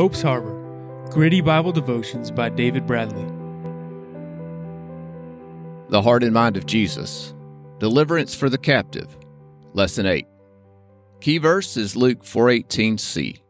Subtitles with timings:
[0.00, 0.56] Hope's Harbor
[1.10, 3.26] Gritty Bible Devotions by David Bradley.
[5.90, 7.34] The Heart and Mind of Jesus
[7.80, 9.14] Deliverance for the Captive.
[9.74, 10.26] Lesson 8.
[11.20, 13.42] Key verse is Luke 4:18c.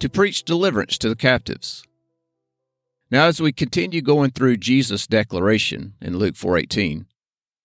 [0.00, 1.84] To preach deliverance to the captives.
[3.08, 7.06] Now as we continue going through Jesus' declaration in Luke 4:18,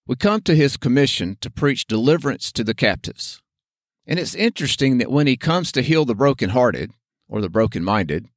[0.05, 3.41] we come to his commission to preach deliverance to the captives.
[4.05, 6.91] And it's interesting that when he comes to heal the brokenhearted
[7.27, 8.27] or the broken minded,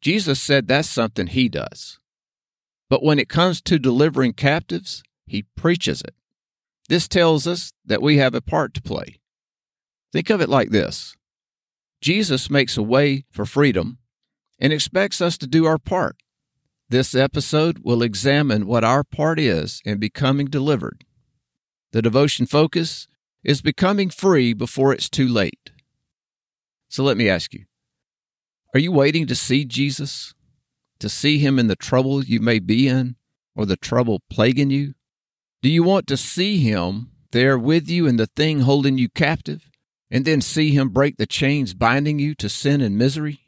[0.00, 1.98] Jesus said that's something he does.
[2.90, 6.14] But when it comes to delivering captives, he preaches it.
[6.88, 9.20] This tells us that we have a part to play.
[10.12, 11.16] Think of it like this
[12.00, 13.98] Jesus makes a way for freedom
[14.60, 16.16] and expects us to do our part.
[16.90, 21.04] This episode will examine what our part is in becoming delivered.
[21.92, 23.08] The devotion focus
[23.42, 25.70] is becoming free before it's too late.
[26.88, 27.64] So let me ask you
[28.74, 30.34] are you waiting to see Jesus?
[30.98, 33.14] To see him in the trouble you may be in
[33.54, 34.94] or the trouble plaguing you?
[35.62, 39.70] Do you want to see him there with you in the thing holding you captive
[40.10, 43.40] and then see him break the chains binding you to sin and misery?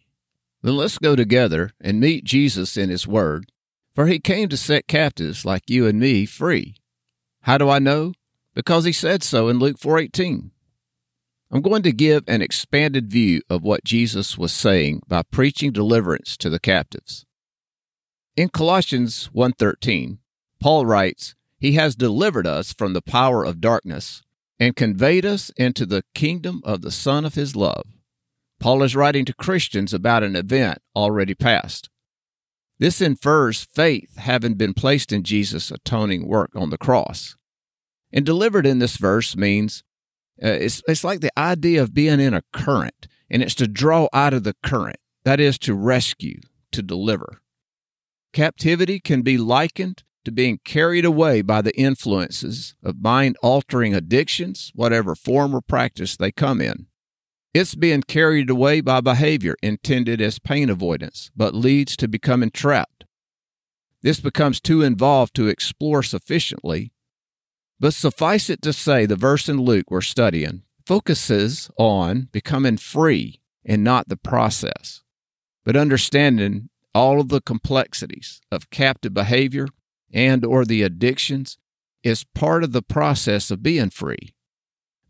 [0.63, 3.51] Then let's go together and meet Jesus in his word,
[3.95, 6.77] for he came to set captives like you and me free.
[7.43, 8.15] How do I know?
[8.55, 10.51] Because he said so in Luke 4:18.
[11.51, 16.37] I'm going to give an expanded view of what Jesus was saying by preaching deliverance
[16.39, 17.25] to the captives.
[18.37, 20.19] In Colossians 1:13,
[20.61, 24.23] Paul writes, "He has delivered us from the power of darkness
[24.59, 27.87] and conveyed us into the kingdom of the Son of his love."
[28.59, 31.89] Paul is writing to Christians about an event already past.
[32.79, 37.37] This infers faith having been placed in Jesus' atoning work on the cross.
[38.13, 39.83] And delivered in this verse means
[40.43, 44.09] uh, it's, it's like the idea of being in a current, and it's to draw
[44.13, 44.99] out of the current.
[45.25, 46.41] That is to rescue,
[46.73, 47.41] to deliver.
[48.33, 54.73] Captivity can be likened to being carried away by the influences of mind altering addictions,
[54.75, 56.87] whatever form or practice they come in.
[57.55, 63.07] It's being carried away by behavior intended as pain avoidance, but leads to becoming trapped.
[64.03, 66.93] This becomes too involved to explore sufficiently
[67.79, 73.41] but suffice it to say, the verse in Luke we're studying focuses on becoming free
[73.65, 75.03] and not the process,
[75.65, 79.69] but understanding all of the complexities of captive behavior
[80.13, 81.59] and or the addictions
[82.03, 84.35] is part of the process of being free.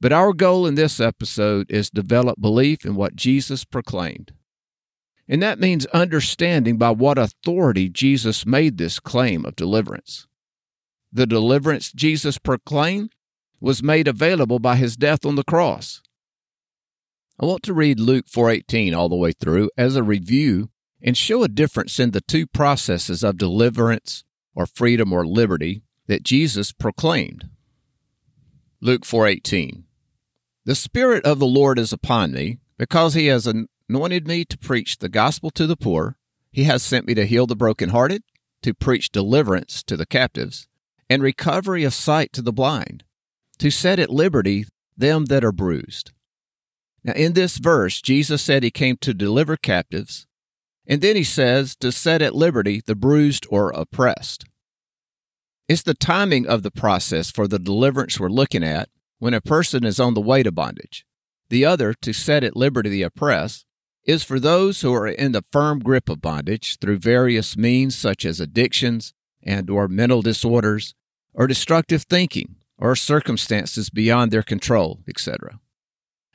[0.00, 4.33] But our goal in this episode is develop belief in what Jesus proclaimed.
[5.28, 10.27] And that means understanding by what authority Jesus made this claim of deliverance.
[11.16, 13.15] The deliverance Jesus proclaimed
[13.59, 16.03] was made available by his death on the cross.
[17.41, 20.69] I want to read Luke 4:18 all the way through as a review
[21.00, 26.22] and show a difference in the two processes of deliverance or freedom or liberty that
[26.22, 27.48] Jesus proclaimed.
[28.83, 29.84] Luke 4:18
[30.66, 33.47] The spirit of the Lord is upon me because he has
[33.88, 36.19] anointed me to preach the gospel to the poor
[36.53, 38.22] he has sent me to heal the brokenhearted
[38.60, 40.69] to preach deliverance to the captives
[41.08, 43.04] and recovery of sight to the blind,
[43.58, 46.12] to set at liberty them that are bruised.
[47.04, 50.26] Now, in this verse, Jesus said he came to deliver captives,
[50.86, 54.44] and then he says to set at liberty the bruised or oppressed.
[55.68, 58.88] It's the timing of the process for the deliverance we're looking at
[59.18, 61.04] when a person is on the way to bondage.
[61.48, 63.64] The other, to set at liberty the oppressed,
[64.04, 68.24] is for those who are in the firm grip of bondage through various means such
[68.24, 69.12] as addictions,
[69.46, 70.94] and or mental disorders
[71.32, 75.60] or destructive thinking or circumstances beyond their control, etc.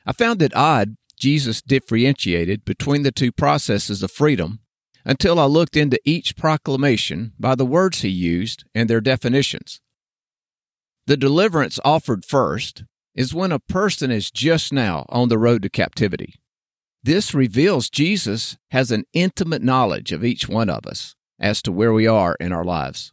[0.04, 4.60] I found it odd Jesus differentiated between the two processes of freedom
[5.04, 9.80] until I looked into each proclamation by the words he used and their definitions.
[11.06, 12.84] The deliverance offered first
[13.14, 16.34] is when a person is just now on the road to captivity.
[17.02, 21.92] This reveals Jesus has an intimate knowledge of each one of us as to where
[21.92, 23.12] we are in our lives.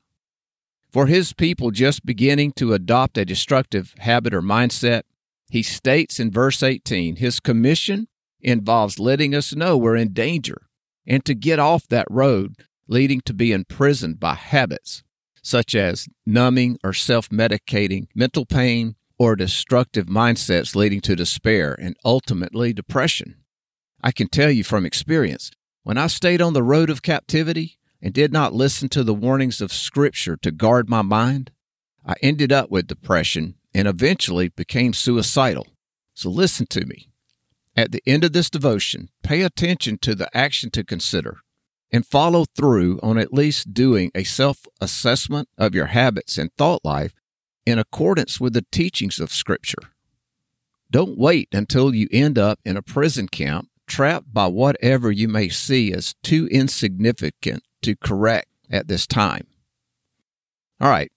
[0.92, 5.02] For his people just beginning to adopt a destructive habit or mindset,
[5.50, 8.08] he states in verse 18 his commission
[8.40, 10.68] involves letting us know we're in danger
[11.06, 12.56] and to get off that road
[12.88, 15.04] leading to being imprisoned by habits
[15.42, 21.98] such as numbing or self medicating mental pain or destructive mindsets leading to despair and
[22.06, 23.36] ultimately depression.
[24.02, 25.52] I can tell you from experience,
[25.84, 29.62] when I stayed on the road of captivity, and did not listen to the warnings
[29.62, 31.52] of Scripture to guard my mind,
[32.06, 35.68] I ended up with depression and eventually became suicidal.
[36.14, 37.10] So listen to me.
[37.76, 41.38] At the end of this devotion, pay attention to the action to consider
[41.92, 46.84] and follow through on at least doing a self assessment of your habits and thought
[46.84, 47.14] life
[47.66, 49.94] in accordance with the teachings of Scripture.
[50.92, 55.50] Don't wait until you end up in a prison camp trapped by whatever you may
[55.50, 59.48] see as too insignificant to correct at this time.
[60.80, 61.12] All right,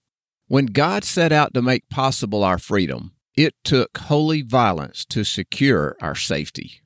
[0.49, 5.97] when God set out to make possible our freedom, it took holy violence to secure
[6.01, 6.83] our safety.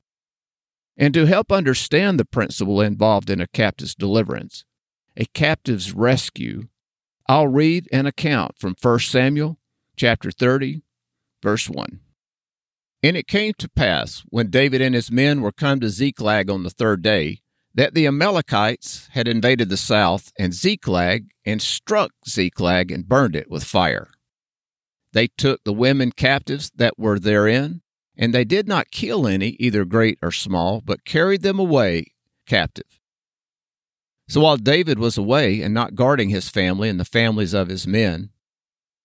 [0.95, 4.63] And to help understand the principle involved in a captive's deliverance,
[5.15, 6.67] a captive's rescue,
[7.27, 9.59] I'll read an account from 1 Samuel
[9.95, 10.81] chapter 30,
[11.43, 11.99] verse 1.
[13.03, 16.63] And it came to pass, when David and his men were come to Ziklag on
[16.63, 17.41] the third day,
[17.77, 23.51] that the Amalekites had invaded the south and Ziklag and struck Ziklag and burned it
[23.51, 24.09] with fire.
[25.13, 27.81] They took the women captives that were therein,
[28.17, 32.07] and they did not kill any, either great or small, but carried them away
[32.47, 32.99] captive.
[34.27, 37.85] So while David was away and not guarding his family and the families of his
[37.85, 38.31] men,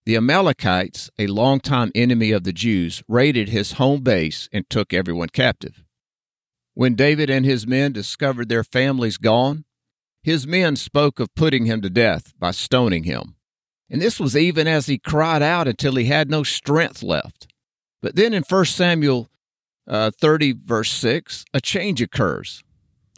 [0.06, 5.28] the Amalekites, a longtime enemy of the Jews, raided his home base and took everyone
[5.28, 5.81] captive.
[6.74, 9.64] When David and his men discovered their families gone,
[10.22, 13.34] his men spoke of putting him to death by stoning him.
[13.90, 17.46] And this was even as he cried out until he had no strength left.
[18.00, 19.28] But then in 1 Samuel
[19.86, 22.62] uh, 30, verse 6, a change occurs.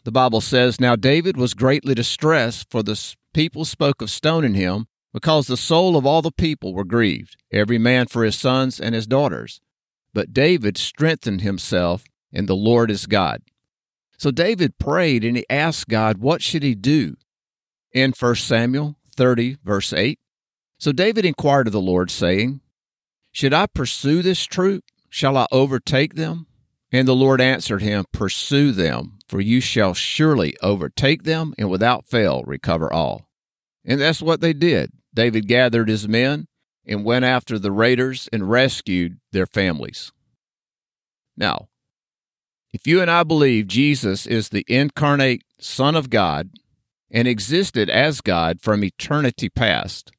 [0.04, 3.00] The Bible says, Now David was greatly distressed, for the
[3.32, 7.78] people spoke of stoning him, because the soul of all the people were grieved, every
[7.78, 9.60] man for his sons and his daughters.
[10.12, 12.04] But David strengthened himself
[12.34, 13.40] in the Lord is God.
[14.18, 17.16] So David prayed and he asked God, what should he do?
[17.92, 20.18] In 1 Samuel 30, verse 8.
[20.78, 22.60] So David inquired of the Lord, saying,
[23.32, 24.84] Should I pursue this troop?
[25.08, 26.46] Shall I overtake them?
[26.92, 32.06] And the Lord answered him, Pursue them, for you shall surely overtake them, and without
[32.06, 33.28] fail recover all.
[33.84, 34.90] And that's what they did.
[35.14, 36.46] David gathered his men
[36.84, 40.12] and went after the raiders and rescued their families.
[41.36, 41.68] Now,
[42.74, 46.50] if you and I believe Jesus is the incarnate Son of God
[47.08, 50.10] and existed as God from eternity past,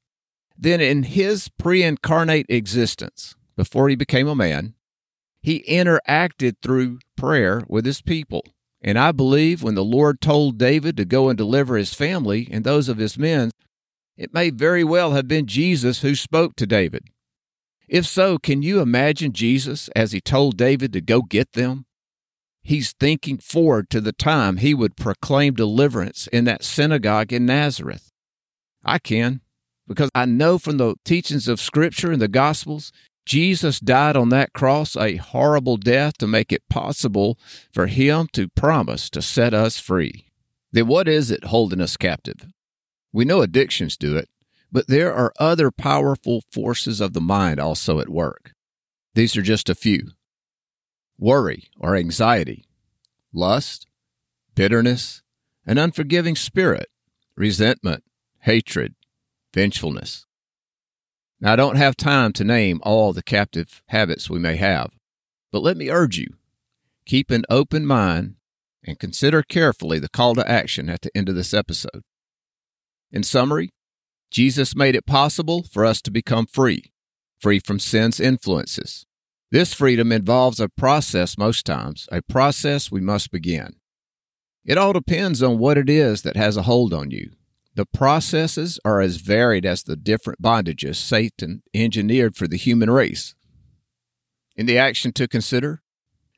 [0.57, 4.73] then in his pre incarnate existence, before he became a man,
[5.41, 8.45] he interacted through prayer with his people.
[8.81, 12.63] And I believe when the Lord told David to go and deliver his family and
[12.63, 13.51] those of his men,
[14.15, 17.09] it may very well have been Jesus who spoke to David.
[17.89, 21.85] If so, can you imagine Jesus as he told David to go get them?
[22.65, 28.11] He's thinking forward to the time he would proclaim deliverance in that synagogue in Nazareth.
[28.83, 29.41] I can,
[29.87, 32.91] because I know from the teachings of Scripture and the Gospels,
[33.25, 37.39] Jesus died on that cross a horrible death to make it possible
[37.71, 40.25] for him to promise to set us free.
[40.71, 42.47] Then what is it holding us captive?
[43.13, 44.27] We know addictions do it,
[44.71, 48.53] but there are other powerful forces of the mind also at work.
[49.13, 50.11] These are just a few
[51.17, 52.65] worry or anxiety,
[53.33, 53.87] lust,
[54.53, 55.21] bitterness,
[55.65, 56.89] an unforgiving spirit,
[57.35, 58.03] resentment,
[58.39, 58.95] hatred,
[59.53, 60.25] vengefulness.
[61.39, 64.91] Now, I don't have time to name all the captive habits we may have,
[65.51, 66.27] but let me urge you
[67.05, 68.35] keep an open mind
[68.83, 72.01] and consider carefully the call to action at the end of this episode.
[73.11, 73.71] In summary,
[74.31, 76.91] Jesus made it possible for us to become free,
[77.39, 79.05] free from sin's influences,
[79.55, 83.77] this freedom involves a process most times, a process we must begin.
[84.65, 87.31] It all depends on what it is that has a hold on you.
[87.73, 93.33] The processes are as varied as the different bondages Satan engineered for the human race.
[94.57, 95.81] In the action to consider,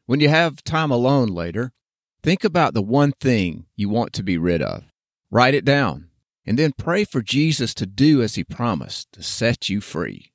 [0.06, 1.74] when you have time alone later,
[2.22, 4.84] think about the one thing you want to be rid of.
[5.32, 6.10] Write it down,
[6.46, 10.34] and then pray for Jesus to do as he promised, to set you free.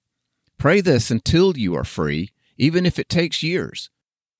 [0.59, 3.90] Pray this until you are free even if it takes years.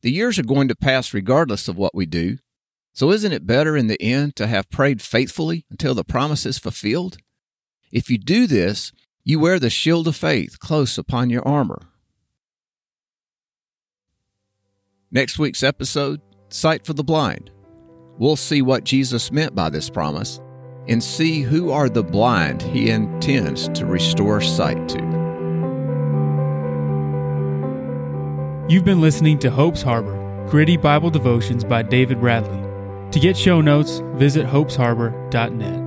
[0.03, 2.39] The years are going to pass regardless of what we do.
[2.93, 6.57] So isn't it better in the end to have prayed faithfully until the promise is
[6.57, 7.17] fulfilled?
[7.91, 8.93] If you do this,
[9.25, 11.81] you wear the shield of faith close upon your armor.
[15.11, 17.51] Next week's episode Sight for the Blind.
[18.19, 20.41] We'll see what Jesus meant by this promise
[20.87, 25.22] and see who are the blind he intends to restore sight to.
[28.69, 32.61] You've been listening to Hope's Harbor, gritty Bible devotions by David Bradley.
[33.11, 35.82] To get show notes, visit hopesharbor.net.